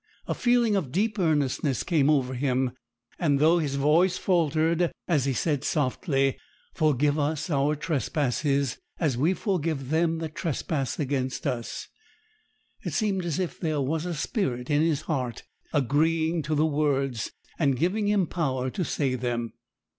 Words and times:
A 0.25 0.33
feeling 0.33 0.75
of 0.75 0.91
deep 0.91 1.19
earnestness 1.19 1.83
came 1.83 2.09
over 2.09 2.33
him; 2.33 2.71
and, 3.19 3.37
though 3.37 3.59
his 3.59 3.75
voice 3.75 4.17
faltered 4.17 4.91
as 5.07 5.25
he 5.25 5.33
said 5.33 5.63
softly, 5.63 6.39
'Forgive 6.73 7.19
us 7.19 7.51
our 7.51 7.75
trespasses, 7.75 8.79
as 8.99 9.15
we 9.15 9.35
forgive 9.35 9.91
them 9.91 10.17
that 10.17 10.33
trespass 10.33 10.97
against 10.99 11.45
us,' 11.45 11.87
it 12.83 12.93
seemed 12.93 13.25
as 13.25 13.37
if 13.37 13.59
there 13.59 13.79
was 13.79 14.07
a 14.07 14.15
spirit 14.15 14.71
in 14.71 14.81
his 14.81 15.01
heart 15.01 15.43
agreeing 15.71 16.41
to 16.41 16.55
the 16.55 16.65
words, 16.65 17.31
and 17.59 17.77
giving 17.77 18.07
him 18.07 18.25
power 18.25 18.71
to 18.71 18.83
say 18.83 19.13
them. 19.13 19.53